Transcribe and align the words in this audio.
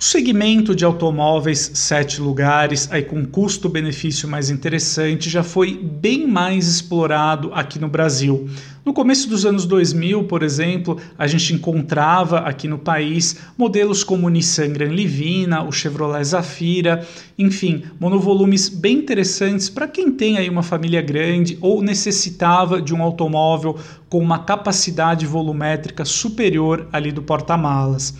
O 0.00 0.04
segmento 0.04 0.76
de 0.76 0.84
automóveis 0.84 1.72
sete 1.74 2.20
lugares, 2.20 2.88
aí 2.92 3.02
com 3.02 3.26
custo-benefício 3.26 4.28
mais 4.28 4.48
interessante, 4.48 5.28
já 5.28 5.42
foi 5.42 5.74
bem 5.74 6.24
mais 6.24 6.68
explorado 6.68 7.50
aqui 7.52 7.80
no 7.80 7.88
Brasil. 7.88 8.48
No 8.84 8.92
começo 8.92 9.28
dos 9.28 9.44
anos 9.44 9.66
2000, 9.66 10.22
por 10.22 10.44
exemplo, 10.44 11.00
a 11.18 11.26
gente 11.26 11.52
encontrava 11.52 12.38
aqui 12.38 12.68
no 12.68 12.78
país 12.78 13.38
modelos 13.58 14.04
como 14.04 14.28
o 14.28 14.30
Nissan 14.30 14.72
Gran 14.72 14.92
Livina, 14.92 15.64
o 15.64 15.72
Chevrolet 15.72 16.22
Zafira, 16.22 17.04
enfim, 17.36 17.82
monovolumes 17.98 18.68
bem 18.68 18.98
interessantes 18.98 19.68
para 19.68 19.88
quem 19.88 20.12
tem 20.12 20.38
aí 20.38 20.48
uma 20.48 20.62
família 20.62 21.02
grande 21.02 21.58
ou 21.60 21.82
necessitava 21.82 22.80
de 22.80 22.94
um 22.94 23.02
automóvel 23.02 23.76
com 24.08 24.20
uma 24.20 24.38
capacidade 24.38 25.26
volumétrica 25.26 26.04
superior 26.04 26.86
ali 26.92 27.10
do 27.10 27.20
porta-malas. 27.20 28.14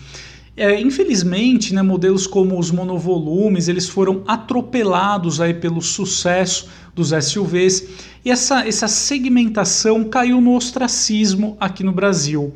É, 0.59 0.77
infelizmente, 0.77 1.73
né, 1.73 1.81
modelos 1.81 2.27
como 2.27 2.59
os 2.59 2.69
monovolumes 2.69 3.69
eles 3.69 3.87
foram 3.87 4.23
atropelados 4.27 5.39
aí 5.39 5.53
pelo 5.53 5.81
sucesso 5.81 6.67
dos 6.93 7.11
SUVs 7.11 7.87
e 8.25 8.29
essa, 8.29 8.67
essa 8.67 8.85
segmentação 8.85 10.03
caiu 10.03 10.41
no 10.41 10.53
ostracismo 10.53 11.55
aqui 11.61 11.81
no 11.81 11.93
Brasil. 11.93 12.53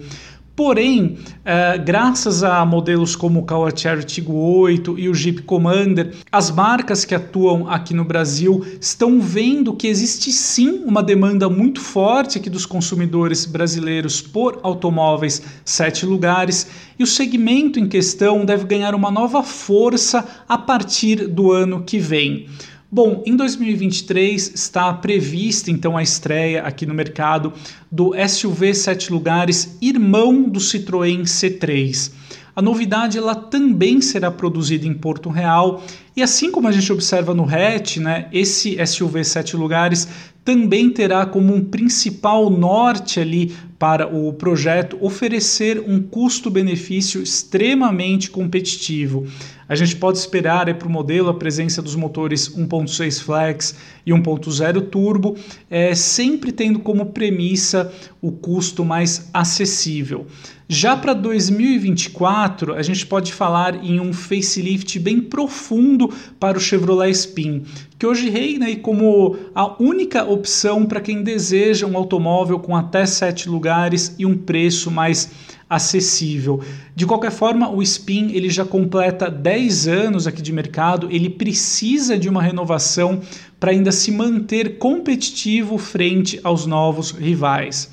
Porém, 0.55 1.17
eh, 1.43 1.79
graças 1.79 2.43
a 2.43 2.63
modelos 2.63 3.15
como 3.15 3.39
o 3.39 3.43
Caoa 3.43 3.75
Cherry 3.75 4.03
Tiggo 4.03 4.35
8 4.35 4.99
e 4.99 5.09
o 5.09 5.13
Jeep 5.15 5.41
Commander, 5.41 6.13
as 6.31 6.51
marcas 6.51 7.03
que 7.03 7.15
atuam 7.15 7.67
aqui 7.67 7.91
no 7.91 8.05
Brasil 8.05 8.63
estão 8.79 9.19
vendo 9.19 9.73
que 9.73 9.87
existe 9.87 10.31
sim 10.31 10.83
uma 10.85 11.01
demanda 11.01 11.49
muito 11.49 11.81
forte 11.81 12.37
aqui 12.37 12.51
dos 12.51 12.67
consumidores 12.67 13.47
brasileiros 13.47 14.21
por 14.21 14.59
automóveis 14.61 15.41
sete 15.65 16.05
lugares 16.05 16.67
e 16.99 17.03
o 17.03 17.07
segmento 17.07 17.79
em 17.79 17.87
questão 17.87 18.45
deve 18.45 18.65
ganhar 18.65 18.93
uma 18.93 19.09
nova 19.09 19.41
força 19.41 20.23
a 20.47 20.57
partir 20.57 21.27
do 21.27 21.51
ano 21.51 21.81
que 21.81 21.97
vem. 21.97 22.47
Bom, 22.95 23.23
em 23.25 23.35
2023 23.35 24.51
está 24.53 24.93
prevista 24.93 25.71
então 25.71 25.97
a 25.97 26.03
estreia 26.03 26.61
aqui 26.61 26.85
no 26.85 26.93
mercado 26.93 27.51
do 27.91 28.13
SUV 28.29 28.71
7 28.71 29.11
lugares, 29.11 29.79
irmão 29.81 30.43
do 30.43 30.59
Citroën 30.59 31.23
C3. 31.23 32.11
A 32.55 32.61
novidade 32.61 33.17
ela 33.17 33.33
também 33.33 33.99
será 33.99 34.29
produzida 34.29 34.85
em 34.85 34.93
Porto 34.93 35.31
Real 35.31 35.83
e 36.15 36.21
assim 36.21 36.51
como 36.51 36.67
a 36.67 36.71
gente 36.71 36.93
observa 36.93 37.33
no 37.33 37.49
hatch, 37.49 37.97
né, 37.97 38.27
esse 38.31 38.77
SUV 38.85 39.23
7 39.23 39.57
lugares 39.57 40.07
também 40.45 40.91
terá 40.91 41.25
como 41.25 41.51
um 41.51 41.63
principal 41.63 42.47
norte 42.51 43.19
ali 43.19 43.55
para 43.83 44.07
o 44.07 44.31
projeto 44.31 44.97
oferecer 45.01 45.77
um 45.85 46.01
custo-benefício 46.01 47.21
extremamente 47.21 48.31
competitivo. 48.31 49.27
A 49.67 49.75
gente 49.75 49.97
pode 49.97 50.17
esperar 50.17 50.73
para 50.75 50.87
o 50.87 50.91
modelo 50.91 51.27
a 51.27 51.33
presença 51.33 51.81
dos 51.81 51.93
motores 51.93 52.47
1.6 52.49 53.21
flex 53.21 53.75
e 54.05 54.11
1.0 54.11 54.89
turbo, 54.89 55.35
é, 55.69 55.93
sempre 55.95 56.53
tendo 56.53 56.79
como 56.79 57.07
premissa 57.07 57.91
o 58.21 58.31
custo 58.31 58.85
mais 58.85 59.29
acessível. 59.33 60.27
Já 60.67 60.95
para 60.95 61.13
2024, 61.13 62.73
a 62.73 62.81
gente 62.81 63.05
pode 63.05 63.33
falar 63.33 63.83
em 63.83 63.99
um 63.99 64.13
facelift 64.13 64.97
bem 64.97 65.19
profundo 65.19 66.09
para 66.39 66.57
o 66.57 66.61
Chevrolet 66.61 67.11
Spin, 67.11 67.63
que 67.99 68.07
hoje 68.07 68.29
reina 68.29 68.73
como 68.77 69.37
a 69.53 69.81
única 69.81 70.23
opção 70.23 70.85
para 70.85 71.01
quem 71.01 71.21
deseja 71.21 71.85
um 71.85 71.97
automóvel 71.97 72.59
com 72.59 72.75
até 72.75 73.05
sete 73.05 73.49
lugares 73.49 73.72
e 74.17 74.25
um 74.25 74.37
preço 74.37 74.91
mais 74.91 75.31
acessível. 75.69 76.61
De 76.95 77.05
qualquer 77.05 77.31
forma, 77.31 77.69
o 77.69 77.81
Spin 77.81 78.31
ele 78.31 78.49
já 78.49 78.63
completa 78.63 79.29
10 79.29 79.87
anos 79.87 80.27
aqui 80.27 80.41
de 80.41 80.53
mercado, 80.53 81.07
ele 81.11 81.29
precisa 81.29 82.17
de 82.17 82.29
uma 82.29 82.41
renovação 82.41 83.21
para 83.59 83.71
ainda 83.71 83.91
se 83.91 84.11
manter 84.11 84.77
competitivo 84.77 85.77
frente 85.77 86.39
aos 86.43 86.65
novos 86.65 87.11
rivais. 87.11 87.89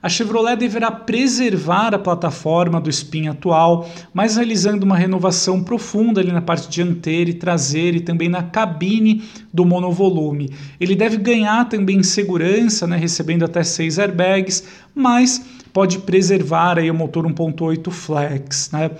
A 0.00 0.08
Chevrolet 0.08 0.56
deverá 0.56 0.92
preservar 0.92 1.92
a 1.92 1.98
plataforma 1.98 2.80
do 2.80 2.88
Spin 2.88 3.26
atual, 3.26 3.88
mas 4.14 4.36
realizando 4.36 4.84
uma 4.84 4.96
renovação 4.96 5.62
profunda 5.62 6.20
ali 6.20 6.30
na 6.30 6.40
parte 6.40 6.68
dianteira 6.68 7.30
e 7.30 7.34
traseira 7.34 7.96
e 7.96 8.00
também 8.00 8.28
na 8.28 8.44
cabine 8.44 9.24
do 9.52 9.64
monovolume. 9.64 10.50
Ele 10.78 10.94
deve 10.94 11.16
ganhar 11.16 11.68
também 11.68 12.00
segurança, 12.04 12.86
né, 12.86 12.96
recebendo 12.96 13.44
até 13.44 13.64
seis 13.64 13.98
airbags, 13.98 14.62
mas 14.94 15.44
pode 15.72 15.98
preservar 15.98 16.78
aí 16.78 16.88
o 16.90 16.94
motor 16.94 17.26
1.8 17.26 17.90
flex, 17.90 18.70
né? 18.72 18.92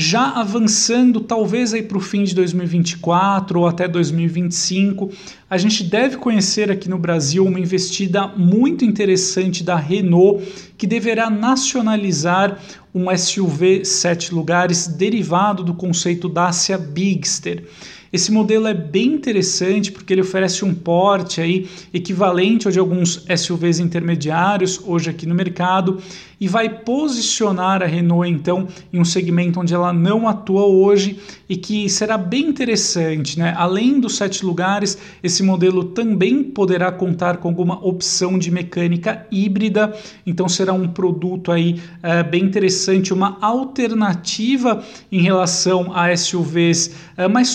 Já 0.00 0.30
avançando 0.30 1.18
talvez 1.18 1.74
aí 1.74 1.82
para 1.82 1.98
o 1.98 2.00
fim 2.00 2.22
de 2.22 2.32
2024 2.32 3.58
ou 3.58 3.66
até 3.66 3.88
2025, 3.88 5.10
a 5.50 5.58
gente 5.58 5.82
deve 5.82 6.18
conhecer 6.18 6.70
aqui 6.70 6.88
no 6.88 6.96
Brasil 6.96 7.44
uma 7.44 7.58
investida 7.58 8.28
muito 8.28 8.84
interessante 8.84 9.64
da 9.64 9.74
Renault, 9.74 10.70
que 10.78 10.86
deverá 10.86 11.28
nacionalizar 11.28 12.60
um 12.94 13.06
SUV 13.16 13.84
sete 13.84 14.32
lugares 14.32 14.86
derivado 14.86 15.64
do 15.64 15.74
conceito 15.74 16.28
Dacia 16.28 16.78
Bigster. 16.78 17.64
Esse 18.12 18.32
modelo 18.32 18.66
é 18.66 18.74
bem 18.74 19.14
interessante 19.14 19.92
porque 19.92 20.12
ele 20.12 20.22
oferece 20.22 20.64
um 20.64 20.74
porte 20.74 21.40
aí 21.40 21.68
equivalente 21.92 22.66
ao 22.66 22.72
de 22.72 22.78
alguns 22.78 23.24
SUVs 23.36 23.78
intermediários 23.78 24.80
hoje 24.84 25.10
aqui 25.10 25.26
no 25.26 25.34
mercado 25.34 26.00
e 26.40 26.46
vai 26.46 26.68
posicionar 26.68 27.82
a 27.82 27.86
Renault 27.86 28.28
então 28.30 28.68
em 28.92 29.00
um 29.00 29.04
segmento 29.04 29.60
onde 29.60 29.74
ela 29.74 29.92
não 29.92 30.28
atua 30.28 30.64
hoje 30.66 31.18
e 31.48 31.56
que 31.56 31.88
será 31.88 32.16
bem 32.16 32.46
interessante, 32.48 33.38
né? 33.38 33.54
Além 33.56 33.98
dos 33.98 34.16
sete 34.16 34.44
lugares, 34.44 34.98
esse 35.22 35.42
modelo 35.42 35.84
também 35.84 36.44
poderá 36.44 36.92
contar 36.92 37.38
com 37.38 37.48
alguma 37.48 37.84
opção 37.84 38.38
de 38.38 38.50
mecânica 38.50 39.26
híbrida, 39.30 39.94
então 40.26 40.48
será 40.48 40.72
um 40.72 40.86
produto 40.86 41.50
aí 41.50 41.80
é, 42.02 42.22
bem 42.22 42.44
interessante, 42.44 43.12
uma 43.12 43.38
alternativa 43.40 44.84
em 45.10 45.22
relação 45.22 45.92
a 45.94 46.14
SUVs 46.16 46.94
é, 47.16 47.26
mais 47.26 47.48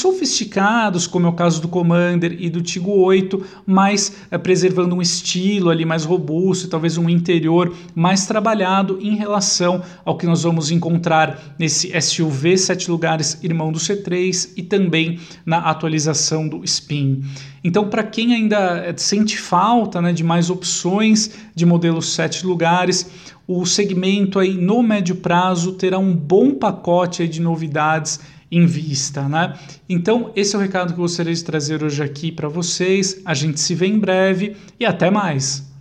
sofisticados, 0.44 1.08
como 1.08 1.26
é 1.26 1.30
o 1.30 1.34
caso 1.34 1.62
do 1.62 1.68
Commander 1.68 2.36
e 2.40 2.50
do 2.50 2.62
Tigo 2.62 2.92
8, 2.92 3.44
mas 3.66 4.16
é, 4.30 4.38
preservando 4.38 4.96
um 4.96 5.02
estilo 5.02 5.70
ali 5.70 5.86
mais 5.86 6.04
robusto, 6.04 6.68
talvez 6.68 6.98
um 6.98 7.10
interior 7.10 7.74
mais 7.96 8.26
trabalhado 8.26 9.00
em 9.02 9.16
relação 9.16 9.82
ao 10.04 10.18
que 10.18 10.26
nós 10.26 10.44
vamos 10.44 10.72
encontrar 10.72 11.56
nesse 11.58 11.90
SUV 12.00 12.58
sete 12.58 12.92
lugares 12.92 13.40
irmão 13.44 13.72
do 13.72 13.80
C3 13.80 14.52
e 14.58 14.64
também 14.64 15.20
na 15.46 15.58
atualização 15.60 16.48
do 16.48 16.64
Spin. 16.64 17.24
Então, 17.64 17.88
para 17.88 18.04
quem 18.04 18.34
ainda 18.34 18.94
sente 18.98 19.38
falta 19.38 20.02
né, 20.02 20.12
de 20.12 20.24
mais 20.24 20.50
opções 20.50 21.32
de 21.56 21.66
modelos 21.66 22.14
sete 22.14 22.46
lugares, 22.46 23.10
o 23.48 23.66
segmento 23.66 24.40
aí 24.40 24.54
no 24.54 24.82
médio 24.82 25.16
prazo 25.16 25.74
terá 25.74 25.98
um 25.98 26.14
bom 26.14 26.56
pacote 26.56 27.28
de 27.28 27.42
novidades 27.42 28.20
em 28.58 28.66
vista, 28.66 29.28
né? 29.28 29.58
Então, 29.90 30.32
esse 30.36 30.56
é 30.56 30.60
o 30.60 30.62
recado 30.62 30.94
que 30.94 31.00
eu 31.00 31.04
gostaria 31.04 31.34
de 31.34 31.44
trazer 31.44 31.84
hoje 31.84 32.04
aqui 32.04 32.32
para 32.32 32.48
vocês. 32.48 33.22
A 33.26 33.34
gente 33.34 33.60
se 33.60 33.74
vê 33.74 33.88
em 33.88 34.00
breve 34.00 34.56
e 34.80 34.86
até 34.86 35.10
mais. 35.10 35.73